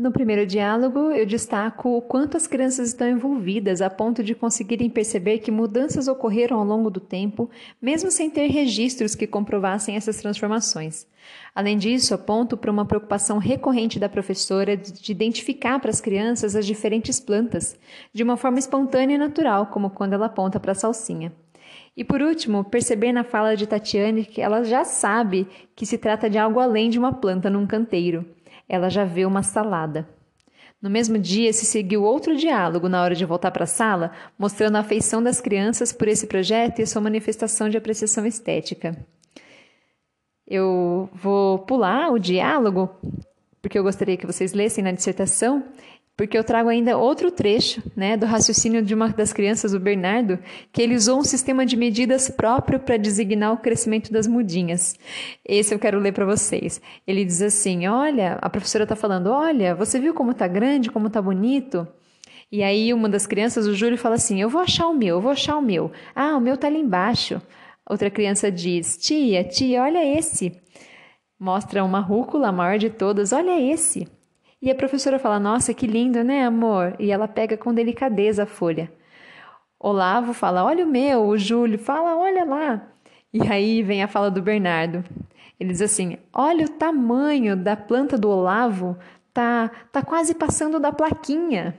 No 0.01 0.13
primeiro 0.13 0.47
diálogo, 0.47 1.11
eu 1.11 1.27
destaco 1.27 1.97
o 1.97 2.01
quanto 2.01 2.37
as 2.37 2.47
crianças 2.47 2.91
estão 2.91 3.09
envolvidas 3.09 3.83
a 3.83 3.91
ponto 3.91 4.23
de 4.23 4.33
conseguirem 4.33 4.89
perceber 4.89 5.39
que 5.39 5.51
mudanças 5.51 6.07
ocorreram 6.07 6.61
ao 6.61 6.65
longo 6.65 6.89
do 6.89 7.01
tempo, 7.01 7.51
mesmo 7.83 8.09
sem 8.09 8.31
ter 8.31 8.47
registros 8.47 9.17
que 9.17 9.27
comprovassem 9.27 9.97
essas 9.97 10.19
transformações. 10.19 11.05
Além 11.53 11.77
disso, 11.77 12.15
aponto 12.15 12.57
para 12.57 12.71
uma 12.71 12.85
preocupação 12.85 13.39
recorrente 13.39 13.99
da 13.99 14.09
professora 14.09 14.77
de 14.77 15.11
identificar 15.11 15.81
para 15.81 15.91
as 15.91 16.01
crianças 16.01 16.55
as 16.55 16.65
diferentes 16.65 17.19
plantas, 17.19 17.77
de 18.13 18.23
uma 18.23 18.37
forma 18.37 18.61
espontânea 18.61 19.17
e 19.17 19.19
natural, 19.19 19.67
como 19.67 19.91
quando 19.91 20.13
ela 20.13 20.27
aponta 20.27 20.61
para 20.61 20.71
a 20.71 20.77
salsinha. 20.77 21.33
E 21.97 22.05
por 22.05 22.23
último, 22.23 22.63
perceber 22.63 23.11
na 23.11 23.25
fala 23.25 23.57
de 23.57 23.67
Tatiane 23.67 24.25
que 24.25 24.41
ela 24.41 24.63
já 24.63 24.85
sabe 24.85 25.49
que 25.75 25.85
se 25.85 25.99
trata 25.99 26.31
de 26.31 26.39
algo 26.39 26.61
além 26.61 26.89
de 26.89 27.01
uma 27.01 27.13
planta 27.13 27.51
num 27.51 27.67
canteiro 27.67 28.25
ela 28.69 28.89
já 28.89 29.05
vê 29.05 29.25
uma 29.25 29.43
salada. 29.43 30.09
No 30.81 30.89
mesmo 30.89 31.19
dia, 31.19 31.53
se 31.53 31.65
seguiu 31.65 32.05
outro 32.05 32.37
diálogo 32.37 32.89
na 32.89 33.03
hora 33.03 33.15
de 33.15 33.25
voltar 33.25 33.51
para 33.51 33.65
a 33.65 33.67
sala, 33.67 34.13
mostrando 34.39 34.77
a 34.77 34.81
afeição 34.81 35.21
das 35.21 35.41
crianças 35.41 35.93
por 35.93 36.07
esse 36.07 36.29
projeto 36.29 36.79
e 36.79 36.87
sua 36.87 37.03
manifestação 37.03 37.69
de 37.69 37.77
apreciação 37.77 38.25
estética. 38.25 38.97
Eu 40.47 41.11
vou 41.13 41.59
pular 41.59 42.13
o 42.13 42.19
diálogo, 42.19 42.89
porque 43.61 43.79
eu 43.79 43.83
gostaria 43.83 44.17
que 44.17 44.27
vocês 44.27 44.53
lessem 44.53 44.85
na 44.85 44.93
dissertação, 44.93 45.65
porque 46.19 46.37
eu 46.37 46.43
trago 46.43 46.69
ainda 46.69 46.99
outro 46.99 47.31
trecho 47.31 47.81
né, 47.95 48.17
do 48.17 48.27
raciocínio 48.27 48.83
de 48.83 48.93
uma 48.93 49.09
das 49.09 49.33
crianças, 49.33 49.73
o 49.73 49.79
Bernardo, 49.79 50.37
que 50.73 50.83
ele 50.83 50.97
usou 50.97 51.21
um 51.21 51.23
sistema 51.23 51.65
de 51.65 51.77
medidas 51.77 52.29
próprio 52.29 52.81
para 52.81 52.97
designar 52.97 53.53
o 53.53 53.59
crescimento 53.59 54.13
das 54.13 54.27
mudinhas. 54.27 54.99
Esse 55.47 55.73
eu 55.73 55.79
quero 55.79 56.01
ler 56.01 56.13
para 56.13 56.27
vocês. 56.27 56.83
Ele 57.07 57.25
diz 57.25 57.41
assim: 57.41 57.87
Olha, 57.87 58.37
a 58.43 58.51
professora 58.51 58.83
está 58.83 58.97
falando, 58.97 59.29
olha, 59.29 59.77
você 59.77 60.01
viu 60.01 60.13
como 60.13 60.33
está 60.33 60.49
grande, 60.49 60.91
como 60.91 61.07
está 61.07 61.23
bonito? 61.23 61.87
E 62.51 62.65
aí 62.65 62.93
uma 62.93 63.09
das 63.09 63.25
crianças, 63.25 63.69
o 63.69 63.75
Júlio, 63.75 63.97
fala 63.97 64.17
assim: 64.17 64.41
Eu 64.43 64.49
vou 64.49 64.61
achar 64.61 64.89
o 64.89 64.95
meu, 64.95 65.19
eu 65.19 65.21
vou 65.21 65.31
achar 65.31 65.57
o 65.57 65.63
meu. 65.63 65.93
Ah, 66.17 66.37
o 66.37 66.41
meu 66.41 66.55
está 66.55 66.67
ali 66.67 66.81
embaixo. 66.81 67.41
Outra 67.89 68.11
criança 68.11 68.51
diz: 68.51 68.97
Tia, 68.97 69.45
tia, 69.45 69.85
olha 69.85 70.05
esse. 70.19 70.61
Mostra 71.39 71.85
uma 71.85 72.01
rúcula, 72.01 72.51
maior 72.51 72.77
de 72.77 72.91
todas, 72.91 73.33
olha 73.33 73.61
esse. 73.61 74.18
E 74.61 74.71
a 74.71 74.75
professora 74.75 75.19
fala: 75.19 75.39
Nossa, 75.39 75.73
que 75.73 75.87
lindo, 75.87 76.23
né, 76.25 76.45
amor? 76.45 76.97
E 76.99 77.11
ela 77.11 77.29
pega 77.29 77.57
com 77.57 77.73
delicadeza 77.73 78.43
a 78.43 78.47
folha. 78.47 78.93
Olavo 79.79 80.33
fala: 80.33 80.65
Olha 80.65 80.85
o 80.85 80.89
meu. 80.89 81.27
O 81.27 81.39
Júlio 81.39 81.79
fala: 81.79 82.17
Olha 82.17 82.45
lá. 82.45 82.89
E 83.33 83.47
aí 83.47 83.83
vem 83.83 84.03
a 84.03 84.09
fala 84.09 84.31
do 84.31 84.43
Bernardo. 84.43 85.05
Ele 85.61 85.71
diz 85.73 85.83
assim: 85.83 86.19
Olha 86.33 86.67
o 86.67 86.71
tamanho 86.71 87.57
da 87.57 87.77
planta 87.77 88.19
do 88.19 88.29
Olavo. 88.29 88.97
tá, 89.33 89.71
tá 89.93 90.03
quase 90.03 90.35
passando 90.35 90.81
da 90.81 90.93
plaquinha. 90.93 91.79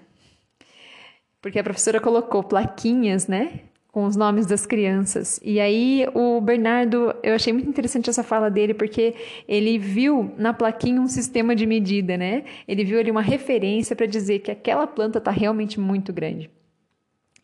Porque 1.42 1.60
a 1.60 1.64
professora 1.64 2.02
colocou 2.02 2.44
plaquinhas, 2.44 3.28
né? 3.28 3.69
Com 3.92 4.06
os 4.06 4.16
nomes 4.16 4.46
das 4.46 4.66
crianças. 4.68 5.40
E 5.44 5.60
aí 5.60 6.08
o 6.14 6.40
Bernardo, 6.40 7.14
eu 7.24 7.34
achei 7.34 7.52
muito 7.52 7.68
interessante 7.68 8.10
essa 8.10 8.24
fala 8.24 8.50
dele, 8.50 8.74
porque 8.74 9.16
ele 9.48 9.80
viu 9.80 10.32
na 10.38 10.54
plaquinha 10.54 11.02
um 11.02 11.08
sistema 11.08 11.56
de 11.56 11.66
medida, 11.66 12.16
né? 12.16 12.44
Ele 12.68 12.84
viu 12.84 13.00
ali 13.00 13.10
uma 13.10 13.22
referência 13.22 13.96
para 13.96 14.06
dizer 14.06 14.40
que 14.40 14.52
aquela 14.52 14.86
planta 14.86 15.18
está 15.18 15.32
realmente 15.32 15.80
muito 15.80 16.14
grande. 16.14 16.52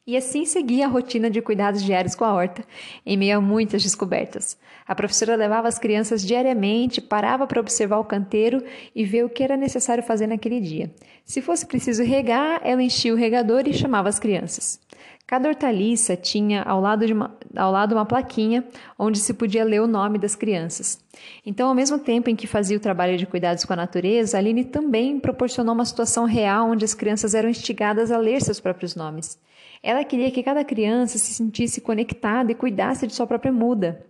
E 0.08 0.16
assim 0.16 0.46
seguia 0.46 0.86
a 0.86 0.88
rotina 0.88 1.32
de 1.32 1.42
cuidados 1.42 1.82
diários 1.82 2.14
com 2.14 2.24
a 2.24 2.32
horta, 2.32 2.64
em 3.04 3.18
meio 3.18 3.40
a 3.40 3.42
muitas 3.42 3.82
descobertas. 3.82 4.56
A 4.88 4.94
professora 4.94 5.36
levava 5.36 5.68
as 5.68 5.80
crianças 5.80 6.24
diariamente, 6.24 7.02
parava 7.02 7.48
para 7.48 7.60
observar 7.60 7.98
o 7.98 8.06
canteiro 8.06 8.64
e 8.96 9.04
ver 9.04 9.26
o 9.26 9.30
que 9.30 9.42
era 9.42 9.58
necessário 9.58 10.04
fazer 10.04 10.28
naquele 10.28 10.62
dia. 10.62 10.94
Se 11.26 11.42
fosse 11.42 11.66
preciso 11.66 12.04
regar, 12.04 12.62
ela 12.64 12.84
enchia 12.84 13.16
o 13.16 13.18
regador 13.18 13.64
e 13.66 13.74
chamava 13.74 14.08
as 14.08 14.20
crianças. 14.20 14.80
Cada 15.26 15.50
hortaliça 15.50 16.16
tinha 16.16 16.62
ao 16.62 16.80
lado, 16.80 17.08
de 17.08 17.12
uma, 17.12 17.36
ao 17.56 17.72
lado 17.72 17.96
uma 17.96 18.06
plaquinha 18.06 18.64
onde 19.00 19.18
se 19.18 19.34
podia 19.34 19.64
ler 19.64 19.82
o 19.82 19.88
nome 19.88 20.20
das 20.20 20.36
crianças. 20.36 21.04
Então, 21.44 21.68
ao 21.68 21.74
mesmo 21.74 21.98
tempo 21.98 22.30
em 22.30 22.36
que 22.36 22.46
fazia 22.46 22.78
o 22.78 22.80
trabalho 22.80 23.18
de 23.18 23.26
cuidados 23.26 23.66
com 23.66 23.74
a 23.74 23.76
natureza, 23.76 24.38
a 24.38 24.40
Aline 24.40 24.66
também 24.66 25.20
proporcionou 25.20 25.74
uma 25.74 25.84
situação 25.84 26.26
real 26.26 26.70
onde 26.70 26.86
as 26.86 26.94
crianças 26.94 27.34
eram 27.34 27.50
instigadas 27.50 28.12
a 28.12 28.20
ler 28.20 28.40
seus 28.40 28.60
próprios 28.60 28.96
nomes. 28.96 29.44
Ela 29.86 30.04
queria 30.04 30.32
que 30.32 30.42
cada 30.42 30.66
criança 30.66 31.20
se 31.20 31.32
sentisse 31.32 31.80
conectada 31.80 32.52
e 32.52 32.56
cuidasse 32.56 33.06
de 33.06 33.14
sua 33.14 33.28
própria 33.28 33.52
muda. 33.52 34.04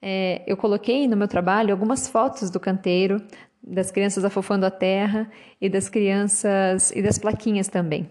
É, 0.00 0.44
eu 0.46 0.56
coloquei 0.56 1.08
no 1.08 1.16
meu 1.16 1.26
trabalho 1.26 1.72
algumas 1.72 2.06
fotos 2.06 2.50
do 2.50 2.60
canteiro, 2.60 3.20
das 3.60 3.90
crianças 3.90 4.24
afofando 4.24 4.64
a 4.64 4.70
terra 4.70 5.28
e 5.60 5.68
das 5.68 5.88
crianças 5.88 6.92
e 6.92 7.02
das 7.02 7.18
plaquinhas 7.18 7.66
também. 7.66 8.08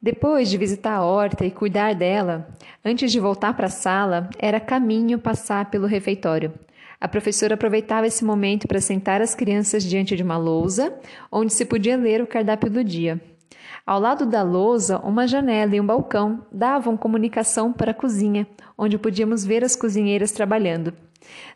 Depois 0.00 0.48
de 0.48 0.56
visitar 0.56 0.94
a 0.94 1.04
horta 1.04 1.44
e 1.44 1.50
cuidar 1.50 1.94
dela, 1.94 2.48
antes 2.82 3.12
de 3.12 3.20
voltar 3.20 3.54
para 3.54 3.66
a 3.66 3.70
sala, 3.70 4.30
era 4.38 4.58
caminho 4.58 5.18
passar 5.18 5.70
pelo 5.70 5.86
refeitório. 5.86 6.54
A 6.98 7.06
professora 7.06 7.52
aproveitava 7.52 8.06
esse 8.06 8.24
momento 8.24 8.66
para 8.66 8.80
sentar 8.80 9.20
as 9.20 9.34
crianças 9.34 9.84
diante 9.84 10.16
de 10.16 10.22
uma 10.22 10.38
lousa, 10.38 10.98
onde 11.30 11.52
se 11.52 11.66
podia 11.66 11.98
ler 11.98 12.22
o 12.22 12.26
cardápio 12.26 12.70
do 12.70 12.82
dia. 12.82 13.20
Ao 13.86 14.00
lado 14.00 14.26
da 14.26 14.42
lousa, 14.42 14.98
uma 14.98 15.28
janela 15.28 15.76
e 15.76 15.80
um 15.80 15.86
balcão 15.86 16.44
davam 16.50 16.96
comunicação 16.96 17.72
para 17.72 17.92
a 17.92 17.94
cozinha, 17.94 18.44
onde 18.76 18.98
podíamos 18.98 19.44
ver 19.44 19.62
as 19.62 19.76
cozinheiras 19.76 20.32
trabalhando. 20.32 20.92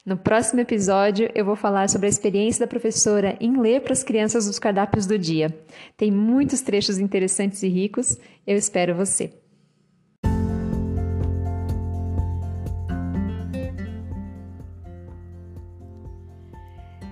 No 0.07 0.17
próximo 0.17 0.61
episódio, 0.61 1.29
eu 1.35 1.45
vou 1.45 1.57
falar 1.57 1.89
sobre 1.89 2.07
a 2.07 2.09
experiência 2.09 2.61
da 2.61 2.71
professora 2.71 3.37
em 3.41 3.61
ler 3.61 3.81
para 3.81 3.93
as 3.93 4.05
crianças 4.05 4.47
os 4.47 4.61
cardápios 4.61 5.07
do 5.07 5.19
dia. 5.19 5.53
Tem 5.97 6.13
muitos 6.13 6.61
trechos 6.61 7.01
interessantes 7.01 7.65
e 7.65 7.69
ricos. 7.69 8.17
Eu 8.47 8.57
espero 8.57 8.95
você. 8.95 9.40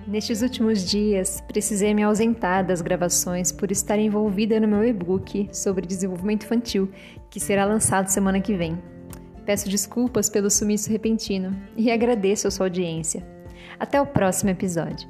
Nestes 0.09 0.41
últimos 0.41 0.89
dias, 0.89 1.39
precisei 1.47 1.93
me 1.93 2.01
ausentar 2.01 2.65
das 2.65 2.81
gravações 2.81 3.51
por 3.51 3.71
estar 3.71 3.99
envolvida 3.99 4.59
no 4.59 4.67
meu 4.67 4.83
e-book 4.83 5.47
sobre 5.53 5.85
desenvolvimento 5.85 6.45
infantil, 6.45 6.89
que 7.29 7.39
será 7.39 7.63
lançado 7.63 8.07
semana 8.07 8.41
que 8.41 8.55
vem. 8.55 8.75
Peço 9.45 9.69
desculpas 9.69 10.27
pelo 10.27 10.49
sumiço 10.49 10.89
repentino 10.89 11.55
e 11.77 11.91
agradeço 11.91 12.47
a 12.47 12.51
sua 12.51 12.65
audiência. 12.65 13.23
Até 13.79 14.01
o 14.01 14.05
próximo 14.07 14.49
episódio. 14.49 15.07